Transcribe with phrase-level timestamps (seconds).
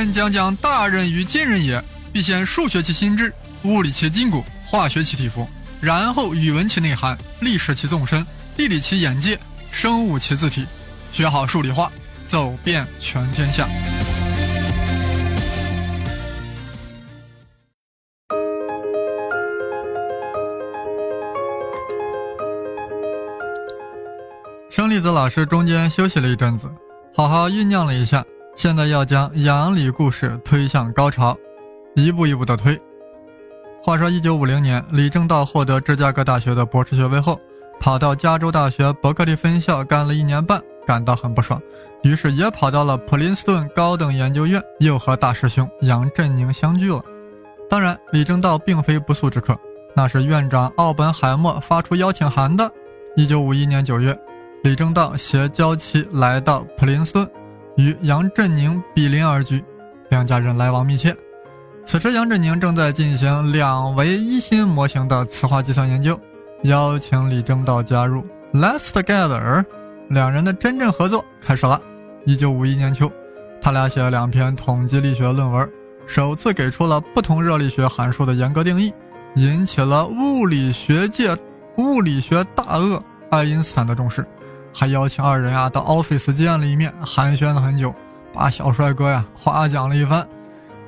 [0.00, 3.30] 先讲讲大人与近人也，必先数学其心智，
[3.64, 5.46] 物理其筋骨，化学其体肤，
[5.78, 8.26] 然后语文其内涵，历史其纵深，
[8.56, 9.38] 地理其眼界，
[9.70, 10.64] 生物其字体，
[11.12, 11.92] 学好数理化，
[12.26, 13.68] 走遍全天下。
[24.70, 26.70] 生粒子老师中间休息了一阵子，
[27.14, 28.24] 好好酝酿了一下，
[28.60, 31.34] 现在要将杨李故事推向高潮，
[31.94, 32.78] 一步一步的推。
[33.82, 37.40] 话说，一九五零年，李政道获得芝加哥大学的博士学位后，
[37.80, 41.58] 跑到加州大学伯克利分校干了一年半，感到很不爽，
[42.02, 47.02] 于是也跑到了普林斯顿高等研究院，又和大师兄杨振宁相聚了。
[47.70, 49.58] 当然，李政道并非不速之客，
[49.96, 52.70] 那是院长奥本海默发出邀请函的。
[53.16, 54.14] 一九五一年九月。
[54.62, 57.26] 李政道携娇妻来到普林斯顿，
[57.80, 59.64] 与杨振宁比邻而居，
[60.10, 61.16] 两家人来往密切。
[61.86, 66.18] 此时，杨振宁正在进行两维一心模型的磁化计算研究，
[66.64, 68.22] 邀请李政道加入。
[68.52, 69.64] Let's together，
[70.10, 71.80] 两人的真正合作开始了。
[72.26, 73.10] 一九五一年秋，
[73.62, 75.66] 他俩写了两篇统计力学论文，
[76.06, 78.92] 首次给出了不同热力学函数的严格定义，
[79.36, 81.34] 引起了物理学界
[81.78, 84.22] 物理学大鳄爱因斯坦的重视。
[84.72, 87.94] 还邀请二人啊到 office 见了一面，寒暄了很久，
[88.32, 90.26] 把小帅哥呀夸奖了一番。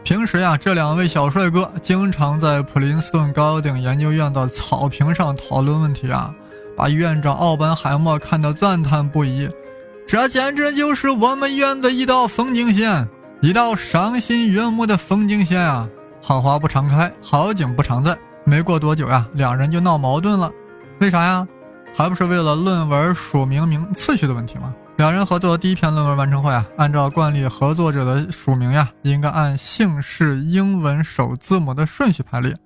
[0.04, 6.34] 平时呀，这两位小帅哥经常在普林斯顿高等研究院的草坪上讨论问题啊，
[6.76, 9.48] 把院长奥本海默看得赞叹不已。
[10.08, 13.08] 这简直就是我们院的一道风景线，
[13.40, 15.88] 一道赏心悦目的风景线啊！
[16.20, 18.16] 好花不常开，好景不常在。
[18.44, 20.50] 没过多久呀，两人就闹矛盾了。
[20.98, 21.46] 为啥呀？
[21.94, 24.74] 还不是为了论文署名名次序的问题吗？
[24.96, 32.56] 两人合作的第一篇论文完成后呀，按照惯例，合作者的署名呀，应该按姓氏英文首字母的顺序排列，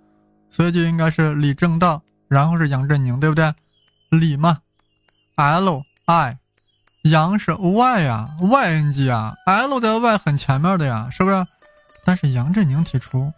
[0.49, 3.53] 所以就应该是李正道，然后是杨振宁，对不对？
[4.11, 4.59] 李嘛
[5.35, 6.39] ，L I，
[7.03, 11.47] 杨是 Y 呀，Y N G 啊，L 在 Y 很前面的呀，是不是？
[12.05, 13.33] 但是杨振宁提出。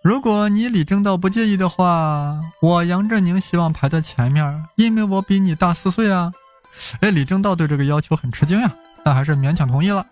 [0.00, 6.32] 如果你李政道不介意的话，我杨振宁希望排在前面，因为我比你大四岁啊。
[7.00, 8.70] 哎，李政道对这个要求很吃惊呀，
[9.02, 10.06] 但还是勉强同意了。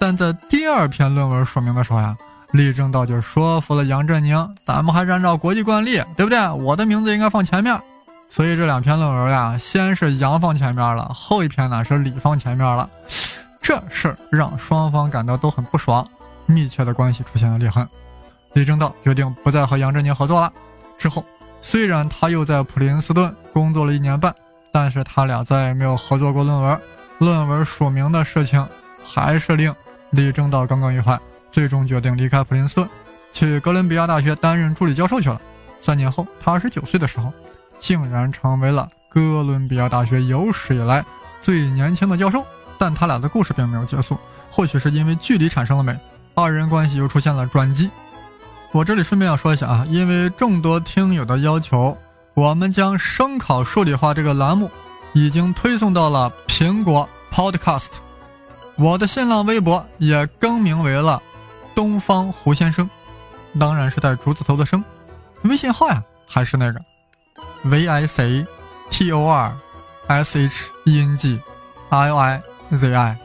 [0.00, 2.16] 但在第二篇论文说明的时候呀，
[2.50, 6.50] 李政道就说服了杨振宁，咱们还是按照国际惯例，对不对？
[6.50, 7.80] 我的名字应该放前面。
[8.28, 12.90] 所以这两篇论文呀，先是杨放前面了，后一篇呢是李放前面了。
[13.62, 16.04] 这事儿让双方感到都很不爽，
[16.44, 17.88] 密切的关系出现了裂痕。
[18.58, 20.52] 李政道决定不再和杨振宁合作了。
[20.98, 21.24] 之后，
[21.60, 24.34] 虽然他又在普林斯顿工作了一年半，
[24.72, 26.80] 但是他俩再也没有合作过论文。
[27.18, 28.66] 论文署名的事情
[29.04, 29.72] 还是令
[30.10, 31.16] 李政道耿耿于怀，
[31.52, 32.88] 最终决定离开普林斯顿，
[33.32, 35.40] 去哥伦比亚大学担任助理教授去了。
[35.80, 37.32] 三年后，他二十九岁的时候，
[37.78, 41.04] 竟然成为了哥伦比亚大学有史以来
[41.40, 42.44] 最年轻的教授。
[42.76, 44.18] 但他俩的故事并没有结束，
[44.50, 45.96] 或许是因为距离产生了美，
[46.34, 47.88] 二人关系又出现了转机。
[48.72, 51.96] 我这里顺便要说一下啊，因为众多听友的要求，
[52.34, 54.70] 我们将《声考数理化》这个栏目
[55.14, 57.88] 已经推送到了苹果 Podcast，
[58.76, 61.20] 我的新浪微博也更名为了
[61.74, 62.88] 东方胡先生，
[63.58, 64.84] 当然是带竹字头的生，
[65.42, 66.80] 微信号呀还是那个
[67.64, 68.46] V I C
[68.90, 69.52] T O R
[70.08, 71.40] S H E N G
[71.88, 72.42] I O I
[72.72, 73.16] Z I，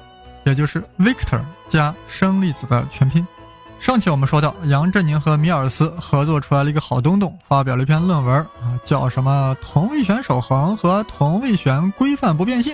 [0.46, 3.28] 也就是 Victor 加生粒子的全拼。
[3.84, 12.74] 上期我们说到，杨振宁和米尔斯合作出来了一个好东东，发表了一篇论文啊，叫什么同位旋守恒和同位旋规范不变性，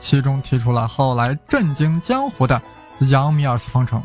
[0.00, 2.60] 其中提出了后来震惊江湖的
[3.10, 4.02] 杨米尔斯方程。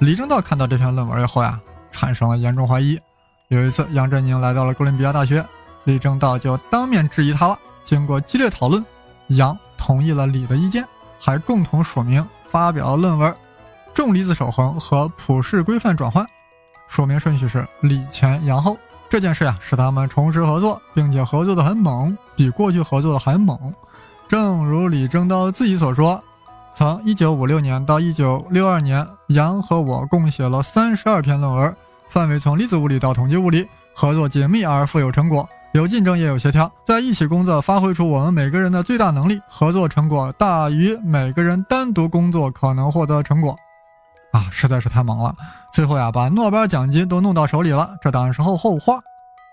[0.00, 1.58] 李政道看到这篇论文以后呀，
[1.90, 3.00] 产生了严重怀疑。
[3.48, 5.42] 有一次，杨振宁来到了哥伦比亚大学，
[5.84, 7.58] 李政道就当面质疑他了。
[7.84, 8.84] 经过激烈讨论，
[9.28, 10.84] 杨同意了李的意见，
[11.18, 13.34] 还共同署名发表了论文。
[14.00, 16.26] 重离子守恒和普氏规范转换，
[16.88, 18.74] 说明顺序是李前杨后。
[19.10, 23.58] 这件事呀，使他们重拾合作，并且合作的很猛，比过去合作的还猛。
[24.26, 26.18] 正如李政道自己所说，
[26.74, 31.76] 从1956年到1962年，杨和我共写了32篇论文，
[32.08, 43.54] 范围从粒子物理到统计物理，合作紧密而富有成果，有竞争也有协调，在一起工作发挥出我们每个人的最大能力，合作成果大于每个人单独工作可能获得成果。
[44.32, 45.34] 啊，实在是太忙了，
[45.72, 49.00] 最后呀，把诺贝尔奖金都弄到手里了，这当然是后后话。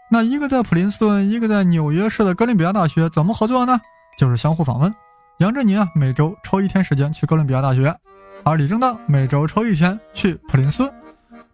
[0.09, 3.79] 那一个在普林斯顿，一个在纽约市的哥伦比亚大学，怎么合作呢？
[4.18, 4.94] 就是相互访问。
[5.39, 7.95] 杨振宁啊，每周抽一天时间去哥伦比亚大学，
[8.44, 10.94] 而李政道每周抽一天去普林斯顿。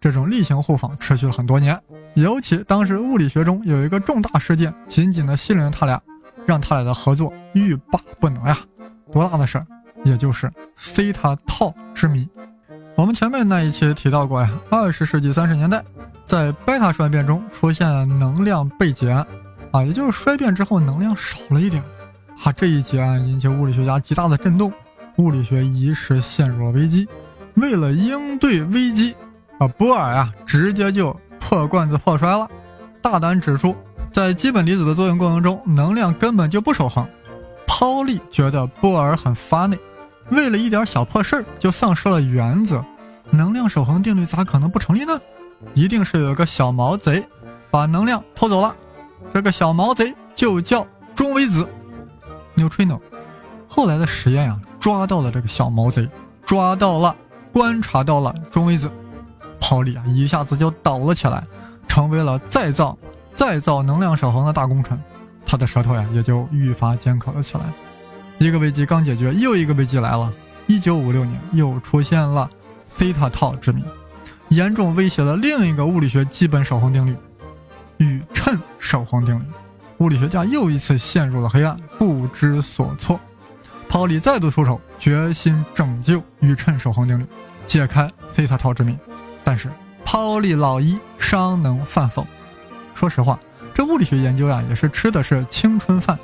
[0.00, 1.78] 这种例行互访持续了很多年。
[2.14, 6.00] 尤其当时物理学中有一个重大事件，紧紧的吸引了他俩，
[6.46, 8.56] 让他俩的合作欲罢不能呀。
[9.12, 9.66] 多大的事儿？
[10.04, 12.28] 也就是西塔套之谜。
[12.96, 15.82] 我们前面那一期提到过呀，二十世纪三十年代，
[16.26, 17.88] 在贝塔衰变中出现
[18.20, 19.16] 能量倍减，
[19.72, 21.82] 啊，也就是衰变之后能量少了一点，
[22.44, 24.72] 啊，这一劫引起物理学家极大的震动，
[25.16, 27.06] 物理学一时陷入了危机。
[27.54, 29.12] 为了应对危机，
[29.58, 32.48] 啊，波尔呀直接就破罐子破摔了，
[33.02, 33.74] 大胆指出，
[34.12, 37.04] 在基本粒子的作用过程中，能量根本就不守恒。
[37.66, 39.76] 泡利觉得波尔很发内。
[40.30, 42.84] 为了一点小破事儿就丧失了原则，
[43.30, 45.20] 能量守恒定律咋可能不成立呢？
[45.74, 47.26] 一定是有个小毛贼
[47.70, 48.74] 把能量偷走了。
[49.32, 51.66] 这个小毛贼就叫中微子
[52.56, 53.00] ，neutrino。
[53.68, 56.08] 后来的实验呀，抓到了这个小毛贼，
[56.44, 57.14] 抓到了，
[57.52, 58.90] 观察到了中微子，
[59.60, 61.42] 泡利啊一下子就倒了起来，
[61.88, 62.96] 成为了再造
[63.34, 65.00] 再造能量守恒的大功臣，
[65.44, 67.64] 他的舌头呀也就愈发尖刻了起来。
[68.38, 70.32] 一个危机刚解决，又一个危机来了。
[70.66, 72.48] 一九五六年，又出现了
[72.86, 73.84] 西塔套之谜，
[74.48, 77.16] 严重威胁了另一个物理学基本守恒定律——
[77.98, 79.42] 宇称守恒定律。
[79.98, 83.20] 物理学家又一次陷入了黑暗，不知所措。
[83.88, 87.24] 泡利再度出手，决心拯救宇称守恒定律，
[87.66, 88.96] 解开西塔套之谜。
[89.44, 89.70] 但是，
[90.04, 92.26] 泡利老一尚能饭否？
[92.94, 93.38] 说实话，
[93.72, 96.18] 这物理学研究呀，也是吃的是青春饭。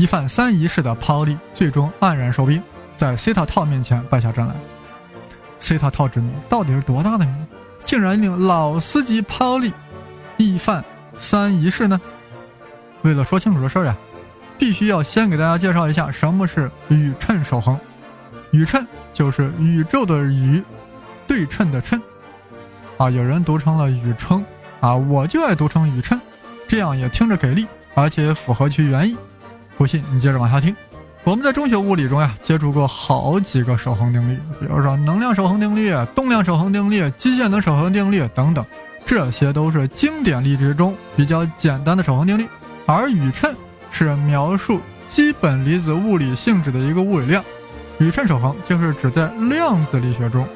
[0.00, 2.62] 一犯三仪式的抛利最终黯然收兵，
[2.96, 4.54] 在西塔套面前败下阵来。
[5.60, 7.32] 西塔套之谜到底是多大的谜，
[7.84, 9.70] 竟然令老司机抛利
[10.38, 10.82] 一犯
[11.18, 12.00] 三仪式呢？
[13.02, 13.94] 为了说清楚这事儿呀，
[14.56, 17.78] 必须要先给大家介绍一下什么是宇称守恒。
[18.52, 18.82] 宇称
[19.12, 20.64] 就是宇宙的宇，
[21.26, 22.00] 对称的称。
[22.96, 24.42] 啊，有人读成了宇称，
[24.80, 26.18] 啊，我就爱读成宇称，
[26.66, 29.14] 这样也听着给力，而且符合其原意。
[29.80, 30.76] 不信你接着往下听。
[31.24, 38.62] 我们在中学物理中呀，接触过好几个守恒定律，比如说能量守恒定律、动量守恒定律、机械能守恒定律等等，
[39.06, 42.46] 这些都是经典力学中比较简单的守恒定律。
[42.84, 43.54] 而宇称
[43.90, 47.42] 是描述基本粒子物理性质的一个物理量。
[48.00, 50.46] 宇称守恒就是指在量子力学中，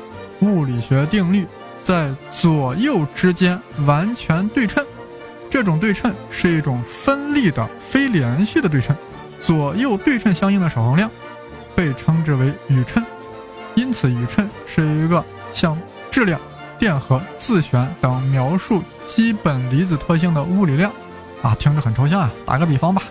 [0.40, 1.46] 物理学定律
[1.82, 4.84] 在左右之间完全对称。
[5.48, 8.94] 这种对称是一种分立的非连续的对称。
[9.46, 11.10] 左右对称相应的守恒量，
[11.74, 13.04] 被称之为宇称，
[13.74, 15.78] 因此宇称是一个像
[16.10, 16.40] 质量、
[16.78, 20.90] 电荷、自旋等描述基本离子特性的物理量。
[21.42, 22.32] 啊，听着很抽象啊！
[22.46, 23.02] 打个比方吧，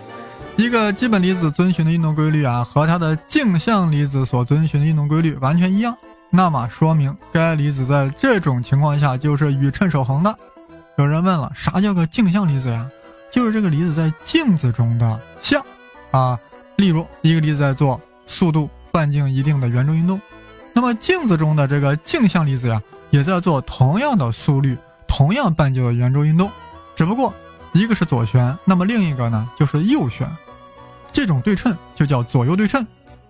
[0.56, 5.96] 一个基本粒子遵循的运动规律啊，和它的镜像粒子所遵循的运动规律完全一样，
[6.30, 10.36] 那么说明该离子在这种情况下就是宇称守恒的。
[10.98, 12.84] 有人问了，啥叫个镜像粒子呀？
[13.30, 15.64] 就是这个离子在镜子中的像。
[16.14, 16.38] 啊，
[16.76, 20.20] 例如一个离子在做速度半径一定的圆周运动，
[20.72, 22.80] 那么镜子中的这个镜像粒子呀，
[23.10, 24.78] 也在做同样的速率、
[25.08, 26.48] 同样半径的圆周运动，
[26.94, 27.34] 只不过
[27.72, 30.24] 一个是左旋，那么另一个呢就是右旋。
[31.12, 32.86] 这种对称就叫左右对称，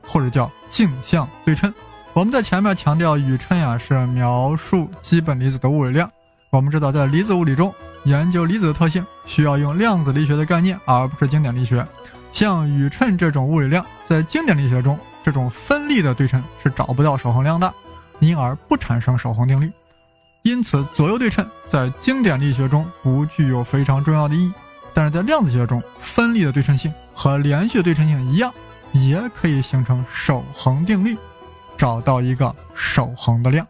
[0.06, 1.72] 或者叫镜像对称。
[2.12, 6.10] 我们在前面强调宇称呀是描述基本粒子的物理量。
[6.50, 11.84] 我们知道在离子物理中研究离子的特性需要用量子力学的概念，而不是经典力学。
[12.34, 17.72] 像宇称这种物理量，在经典力学中，这种分立的对称是找不到守恒量的，
[18.18, 19.70] 因而不产生守恒定律。
[20.42, 24.52] 因此，左右对称在经典力学中不具有非常重要的意义。
[24.92, 28.52] 但是在量子学中，分立的对称性和连续对称性一样，
[28.92, 31.16] 也可以形成守恒定律，
[31.76, 33.64] 找到一个守恒的量。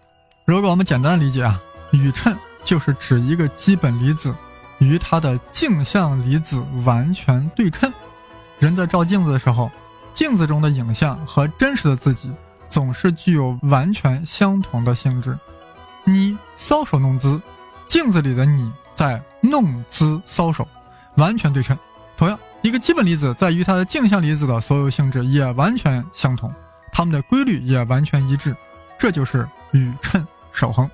[0.47, 1.61] 如果我们简单理解啊，
[1.92, 4.35] 宇称就是指一个基本离子
[4.78, 7.92] 与它的镜像离子完全对称。
[8.59, 9.71] 人在照镜子的时候，
[10.15, 12.33] 镜子中的影像和真实的自己
[12.71, 15.39] 总是具有完全相同的性质。
[16.05, 17.41] 你搔首弄姿，
[17.89, 20.67] 镜子里的你在弄姿搔首，
[21.17, 21.77] 完全对称。
[22.17, 26.53] 同样，一个基本粒子在与它的镜像粒子的所有性质也完全相同，
[26.93, 28.55] 它们的规律也完全一致。
[28.97, 30.89] 这就是宇称守恒。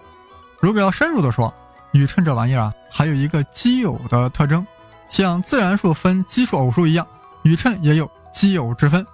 [0.60, 1.52] 如果要深入的说，
[1.92, 4.66] 宇称这玩意儿啊，还有一个奇偶的特征，
[5.10, 7.06] 像自然数分奇数偶数一样。
[7.42, 9.06] 宇称也有奇偶之分，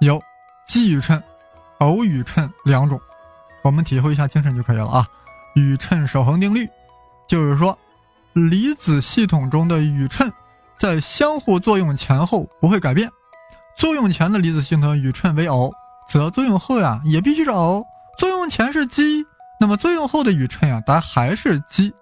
[0.00, 0.20] 有
[0.66, 1.22] 奇宇称、
[1.78, 3.00] 偶宇称两种，
[3.62, 5.06] 我们体会一下精神就可以了啊。
[5.54, 6.68] 宇称守恒定律
[7.28, 7.76] 就是说，
[8.32, 10.32] 离子系统中的宇称
[10.76, 13.10] 在相互作用前后不会改变。
[13.76, 15.72] 作用前的离子系统宇称为偶，
[16.08, 17.84] 则作用后呀也必须是偶。
[18.18, 19.24] 作用前是奇，
[19.58, 21.92] 那么作用后的宇称呀，它还是奇。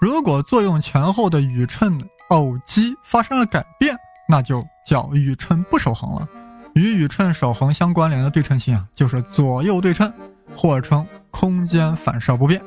[0.00, 3.96] 如果作用前后的宇称偶奇发生了改变，
[4.28, 6.28] 那就叫宇称不守恒了。
[6.74, 10.12] 与宇称守恒相关联的对称性啊，就是左右对称，
[10.56, 12.60] 或称空间反射不变。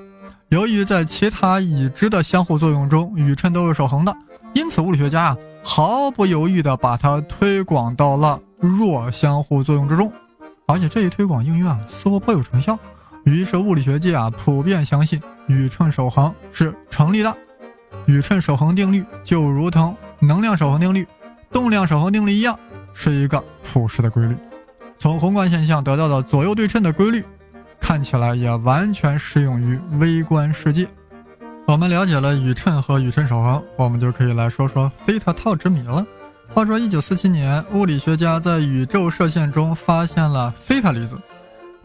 [0.50, 4.16] 由于在其他已知的相互作用中，宇称都是守恒的，
[4.54, 10.10] 因此物理学家啊毫不犹豫地把它推广到了弱相互作用之中。
[10.68, 12.80] 而且这一推广应用啊，似乎颇有成效。
[13.26, 17.36] 于是物理学界啊普遍相信宇称守恒是成立的。
[18.06, 21.06] 宇称守恒定律就如同能量守恒定律、
[21.52, 22.58] 动量守恒定律一样，
[22.94, 24.36] 是一个普世的规律。
[25.00, 27.24] 从宏观现象得到的左右对称的规律。
[27.80, 30.86] 看起来也完全适用于微观世界。
[31.68, 36.06] 我们了解了宇称和宇称守恒，我们就可以来说说菲特套之谜了。
[36.50, 41.16] 话说，一九四七年，物理学家在宇宙射线中发现了菲特粒子，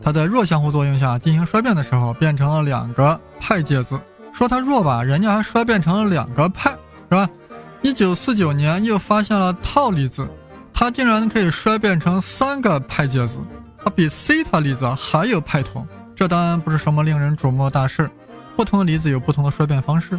[0.02, 4.00] 它在弱相互作用下进行衰变的时候，变成了两个派介子。
[4.32, 7.28] 说它弱吧，人家还衰变成了两个派，是吧？
[7.82, 10.28] 一九四九年又发现了套粒子，
[10.72, 13.38] 它竟然可以衰变成三个派介子。
[13.84, 18.08] 它比西塔粒子还有派统，这当然不是什么令人瞩目的大事。
[18.56, 20.18] 不同的离子有不同的衰变方式，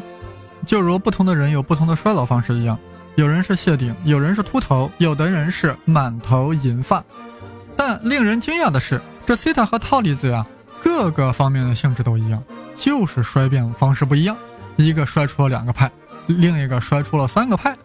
[0.65, 2.77] 就如不同的人有不同的衰老方式一样。
[3.15, 7.01] 有人是谢顶，有人是秃头，有的人是满头银发。
[7.77, 10.45] 但令人惊讶的是，这西塔和套离子呀，
[10.81, 12.43] 各个方面的性质都一样，
[12.75, 14.35] 就是衰变方式不一样。
[14.75, 15.89] 一个衰出了两个派，
[16.27, 17.75] 另一个摔出了三个派。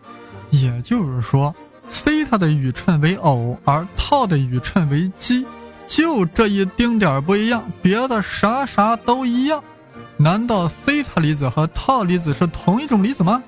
[0.50, 1.54] 也就是说，
[1.88, 5.46] 西塔的宇称为偶，而套的宇称为奇。
[5.86, 9.62] 就这一丁点儿不一样，别的啥啥都一样。
[10.16, 13.42] 难道西塔离子和套离子是同一种离子吗？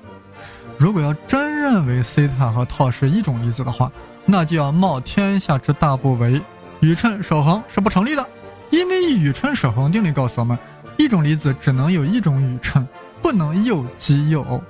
[0.77, 3.91] 如果要真认为西塔和套是一种离子的话，
[4.25, 6.41] 那就要冒天下之大不韪，
[6.79, 8.25] 宇称守恒是不成立的。
[8.71, 10.57] 因为宇称守恒定律告诉我们，
[10.97, 12.87] 一种离子只能有一种宇称，
[13.21, 14.63] 不能又奇又偶。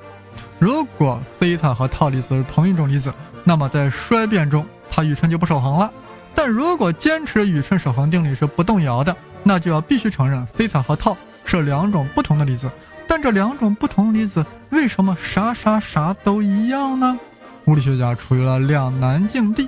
[0.62, 3.12] 如果西塔和套离子是同一种离子，
[3.44, 5.92] 那么在衰变中，它宇称就不守恒了。
[6.36, 12.70] 但如果坚持宇称守恒定律是不动摇的，那就要必须承认西塔和套是两种不同的离子。
[13.08, 17.18] 但这两种不同离子为什么啥啥啥都一样呢？
[17.66, 19.68] 物理学家处于了两难境地，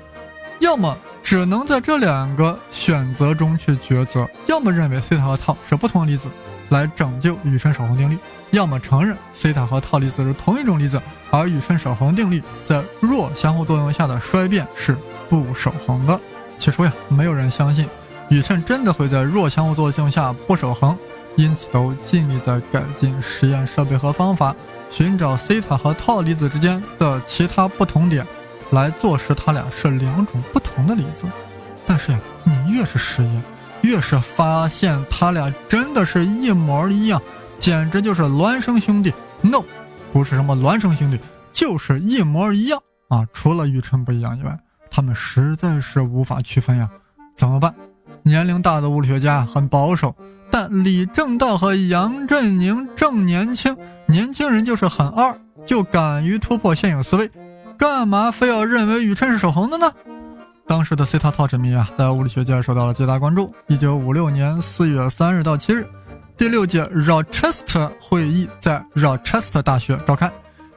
[0.59, 6.29] 要么只能在这两个选择中去抉择，要么认为西塔和套是不同的离子，
[6.69, 8.15] 来拯救宇称守恒定律；
[8.51, 14.97] 要么承认西塔和套粒子是同一种粒子，而宇称守恒定律在弱相互作用下的衰变是
[15.29, 16.19] 不守恒的。
[16.57, 17.87] 起初呀，没有人相信
[18.29, 20.97] 宇称真的会在弱相互作用下不守恒，
[21.35, 24.55] 因此都尽力在改进实验设备和方法，
[24.89, 28.25] 寻找西塔和套粒子之间的其他不同点，
[28.71, 31.27] 来坐实它俩是两种不同的离子。
[31.85, 33.43] 但是呀，你越是实验，
[33.83, 37.21] 越是发现他俩真的是一模一样，
[37.59, 39.13] 简直就是孪生兄弟。
[39.41, 39.61] No，
[40.11, 41.19] 不是什么孪生兄弟，
[41.51, 43.27] 就是一模一样啊！
[43.33, 44.57] 除了宇称不一样以外。
[44.89, 46.89] 他们实在是无法区分呀，
[47.35, 47.73] 怎么办？
[48.21, 50.15] 年龄大的物理学家很保守，
[50.49, 53.75] 但李政道和杨振宁正年轻，
[54.05, 55.35] 年轻人就是很二，
[55.65, 57.29] 就敢于突破现有思维，
[57.77, 59.91] 干嘛非要认为宇称是守恒的呢？
[60.65, 63.53] 当时的西塔套之谜啊，在物理学界受到了极大关注。
[63.67, 65.85] 一九五六年四月三日到七日，
[66.37, 70.31] 第六届 Rochester 会议在 Rochester 大学召开。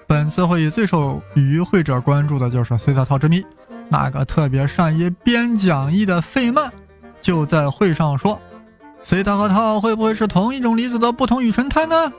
[0.06, 3.44] 本次会议最受与会者关注的就是西塔套之谜。
[3.88, 6.70] 那个特别善于编讲义的费曼，
[7.20, 8.38] 就在会上说
[9.02, 12.12] ：“西塔和套会不会是同一种离子的不同宇称态呢？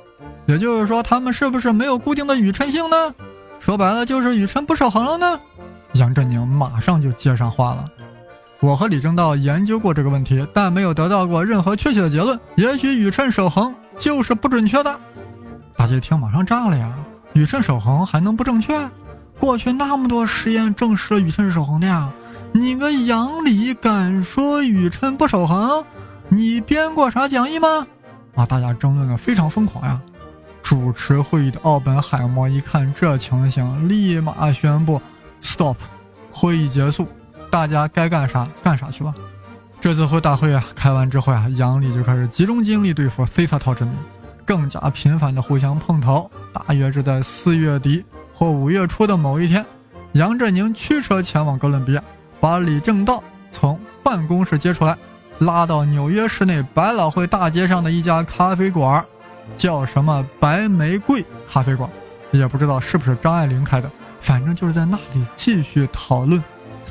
[0.45, 3.13] 也就是说，它们是不是没有固定的宇称性呢？
[3.59, 5.39] 说白了，就是宇称不守恒了呢？”
[5.93, 7.89] 杨振宁马上就接上话了
[8.61, 12.39] ：“我和李政道研究过这个问题，但没有得到过任何确切的结论。
[12.55, 14.99] 也许宇称守恒就是不准确的。”
[15.75, 16.93] 大家一听，马上炸了呀！
[17.33, 18.89] 宇称守恒还能不正确？
[19.39, 22.11] 过去那么多实验证实了宇称守恒的呀，
[22.51, 25.83] 你个杨李敢说宇称不守恒？
[26.29, 27.85] 你编过啥讲义吗？
[28.35, 30.01] 啊，大家争论的非常疯狂呀。
[30.63, 35.01] 主持会议的奥本海默一看这情形，立马宣布
[35.47, 35.77] stop，
[36.31, 37.07] 会议结束，
[37.49, 39.15] 大家该干啥干啥去吧。
[39.79, 43.91] 这次会大会啊开完之后啊，杨丽就开始集中精力对付西塔套之谜，
[44.45, 48.03] 更加频繁的互相碰头，大约是在四月底。
[48.33, 49.65] 或五月初的某一天，
[50.11, 52.03] 杨振宁驱车前往哥伦比亚，
[52.39, 54.95] 把李政道从办公室接出来，
[55.39, 59.03] 拉到纽约市内百老汇大街上的一家咖啡馆，
[59.57, 61.89] 叫什么白玫瑰咖啡馆，
[62.29, 63.89] 也不知道是不是张爱玲开的，
[64.27, 66.43] 反正就是在那里继续讨论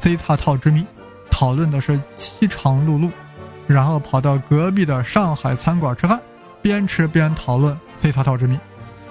[0.03, 0.87] 西塔套之谜，
[1.31, 3.11] 讨论的是饥肠辘辘，
[3.67, 6.19] 然后跑到隔壁的上海餐馆吃饭。
[6.63, 8.59] 边吃边讨论西塔套之谜。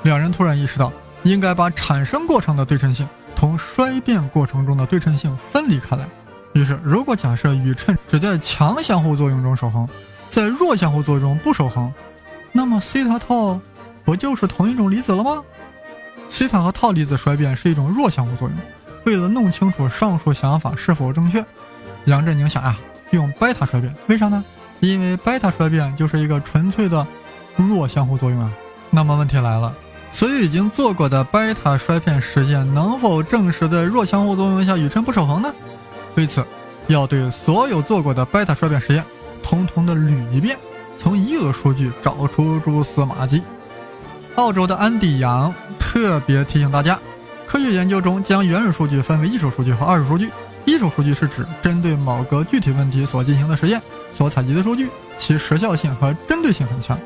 [0.01, 0.91] 两人突然意识到，
[1.21, 6.03] 应该把产生过程的对称性同衰变过程中的对称性分离开来。
[6.53, 9.87] 于是，如果假设宇称只在强相互作用中守恒，
[10.31, 11.93] 在弱相互作用中不守恒，
[12.51, 13.59] 那么西塔套
[14.03, 15.43] 不就是同一种离子了吗？
[16.35, 18.57] 西塔和套离子衰变是一种弱相互作用。
[19.05, 21.41] 为了弄清楚上述想法是否正确，
[22.07, 22.75] 杨振宁想呀，
[23.11, 24.43] 用贝塔衰变，为啥呢？
[24.81, 27.07] 因为贝塔衰变就是一个纯粹的
[27.55, 28.51] 弱相互作用啊。
[28.89, 29.73] 那么问题来了。
[30.11, 35.53] 所以已经做过的贝塔衰变实验能否证实在弱相互作用下宇称不守恒呢？
[36.13, 36.45] 对此，
[36.87, 39.01] 要对所有做过的贝塔衰变实验
[39.41, 40.57] 通通的捋一遍，
[40.97, 43.41] 从已有的数据找出蛛丝马迹。
[44.35, 45.53] 澳洲的安迪杨
[45.95, 46.99] 特别提醒大家，
[47.47, 50.29] 科学研究中将原始数据分为一手数据和二手数据。
[50.65, 56.99] 一手数据是指针对某个具体问题所进行的实验所采集的数据，其时效性和针对性很强。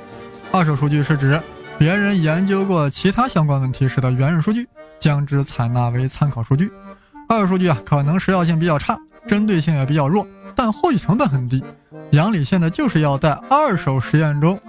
[0.52, 1.40] 二手数据是指。
[1.78, 4.68] 别人研究过其他相关问题时的原始数据，
[5.00, 6.70] 将之采纳为参考数据。
[7.30, 11.64] 二手数据啊，可能时效性比较差，针对性也比较弱，但获取成本很低。
[12.10, 14.60] 杨理现在就是要在二手实验中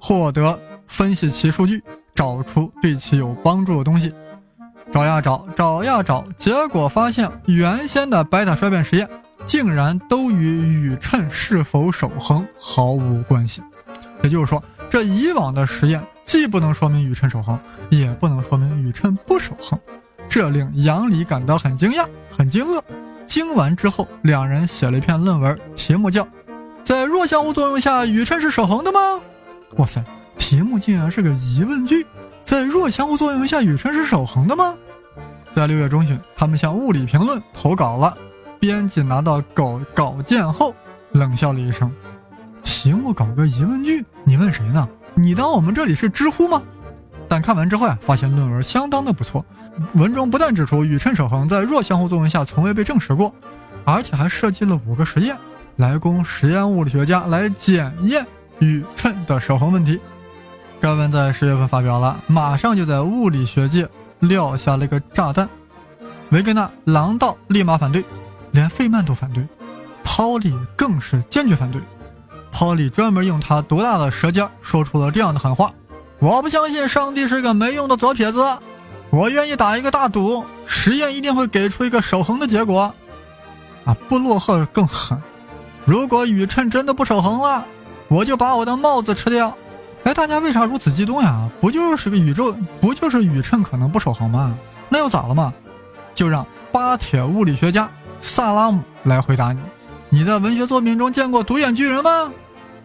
[0.00, 1.82] 获得分析其数据，
[2.14, 4.12] 找出对其有帮助的东西。
[4.92, 9.08] 找呀找，找呀找，结果发现原先的贝塔衰变实验
[9.44, 13.62] 竟然都与宇称是否守恒毫无关系。
[14.22, 16.02] 也就是说，这以往的实验。
[16.24, 17.56] 既不能说明宇称守恒，
[17.90, 19.78] 也不能说明宇称不守恒，
[20.26, 22.80] 这令杨理感到很惊讶、很惊愕。
[23.26, 26.24] 惊完之后，两人写了一篇论文，题目叫
[26.82, 29.00] 《在弱相互作用下，宇称是守恒的吗？》
[29.76, 30.02] 哇塞，
[30.44, 32.06] 题目竟然是个疑问句！
[32.44, 34.74] 在弱相互作用下，宇称是守恒的吗？
[35.54, 38.14] 在六月中旬，他们向《物理评论》投稿了。
[38.60, 40.74] 编辑拿到稿稿件后，
[41.12, 41.90] 冷笑了一声
[42.62, 46.62] ：“题目搞个疑问句，你问谁呢？”你当我们这里是知乎吗？
[47.26, 49.42] 但看完之后呀，发现论文相当的不错。
[49.94, 53.34] 文中不但指出宇称守恒在弱相互作用下从未被证实过，
[53.86, 55.34] 而且还设计了五个实验，
[55.76, 58.26] 来供实验物理学家来检验
[58.58, 59.98] 宇称的守恒问题。
[60.84, 65.48] 该文在十月份发表了，马上就在物理学界撂下了一个炸弹。
[66.28, 68.04] 维格纳、郎道立马反对，
[68.50, 69.42] 连费曼都反对，
[70.04, 71.80] 泡利更是坚决反对。
[72.52, 75.72] 泡利专门用他毒大的舌尖说出了这样的狠话
[76.20, 78.44] ：“我不相信上帝是个没用的左撇子，
[79.08, 82.94] 我愿意打一个大赌，实验一定会给出一个守恒的结果。”
[83.86, 85.18] 啊，布洛赫更狠
[85.86, 87.64] ：“如果宇称真的不守恒了，
[88.08, 89.56] 我就把我的帽子吃掉。”
[90.04, 91.48] 哎，大家为啥如此激动呀？
[91.60, 94.54] 不就是个宇宙，不就是宇称可能不守恒吗？
[94.88, 95.52] 那又咋了嘛？
[96.14, 97.90] 就让巴铁物理学家
[98.20, 99.60] 萨拉姆来回答你：
[100.10, 102.30] 你在文学作品中见过独眼巨人吗？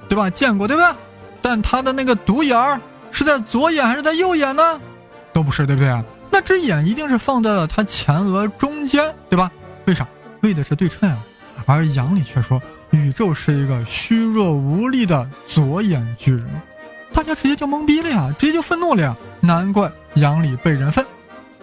[0.08, 0.30] 对吧？
[0.30, 0.96] 见过对吧？
[1.42, 2.80] 但他的那个独眼儿
[3.12, 4.80] 是在左眼还是在右眼呢？
[5.34, 6.04] 都不是，对不对？
[6.32, 9.52] 那只眼一定是放在了他前额中间，对吧？
[9.86, 10.08] 为啥？
[10.42, 11.18] 为的是对称啊。
[11.66, 16.48] 而杨里却说宇宙是一个虚弱无力的左眼巨人，
[17.20, 19.14] 大家直接就懵逼了呀，直接就愤怒了呀。
[19.42, 21.06] 难怪杨里被人愤。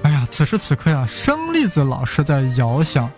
[0.03, 3.11] 哎呀，此时此刻呀，生粒子老师在遥想。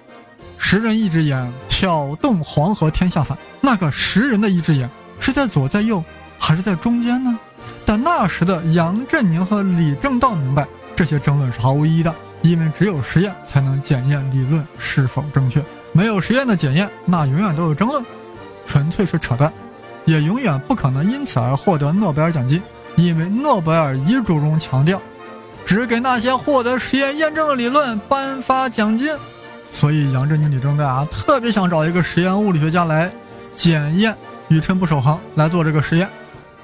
[0.57, 6.01] 十人一只眼挑动黄河天下反，那个十人的一只眼是在左在右
[6.38, 7.37] 还是在中间呢？
[7.85, 18.01] 但那时的杨振宁和李政道明白，这些争论是毫无意义的，因为只有实验才能检验理论是否正确，没有实验的检验，那永远都有争论，
[18.64, 19.53] 纯粹是扯淡，
[20.08, 22.62] 也永远不可能因此而获得诺贝尔奖金，
[22.96, 24.98] 因为诺贝尔遗嘱中强调，
[25.66, 29.14] 只给那些获得实验验证的理论颁发奖金。
[29.70, 33.12] 所以杨振宁、李政道啊，特别想找一个实验物理学家来
[33.54, 34.16] 检验
[34.48, 36.08] 宇称不守恒，来做这个实验。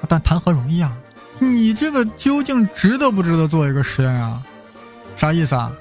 [0.09, 0.91] 但谈何容易啊！
[1.37, 4.41] 你这个究竟值得不值得做一个实验啊？
[5.15, 5.71] 啥意思啊？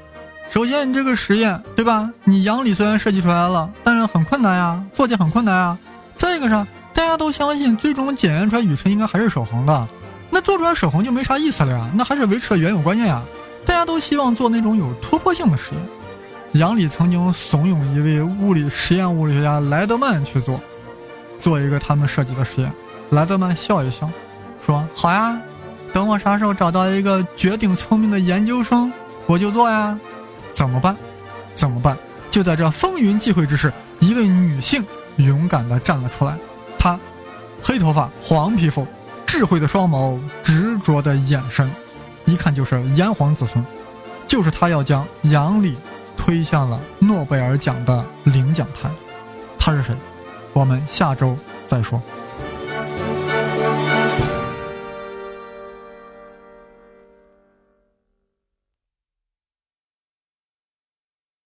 [0.51, 2.11] 首先，你这个实验，对吧？
[2.25, 5.79] 你杨理虽然设计出来了，但是很困难呀，做起很困难啊。
[6.19, 9.87] 再一个是，大家都相信最终检验出来宇称应该还是守恒的，
[10.31, 13.21] 那做出来守恒就没啥意思了呀，那还是维持了原有观念呀。
[13.67, 15.83] 大家都希望做那种有突破性的实验。
[16.53, 20.61] 杨里曾经怂恿一位物理实验物理学家莱德曼去做，
[21.41, 22.73] 做一个他们设计的实验。
[23.11, 24.09] 莱德曼笑一笑，
[24.65, 25.37] 说：“好呀，
[25.93, 28.93] 等我啥时候找到一个绝顶聪明的研究生，
[29.27, 29.99] 我就做呀。”
[30.55, 30.97] 怎么办？
[31.57, 31.97] 怎么办？
[32.31, 34.85] 就在这风云际会之时，一位女性
[35.17, 36.37] 勇敢地站了出来。
[36.85, 37.01] 他，
[37.63, 38.87] 黑头发，黄皮肤，
[39.25, 41.71] 智慧的双眸，执着的眼神，
[42.27, 43.65] 一看就是炎黄子孙。
[44.29, 45.75] 就是他要将杨里。
[46.17, 48.89] 推向了诺贝尔奖的领奖台，
[49.59, 49.97] 他是谁？
[50.53, 52.01] 我们下周再说。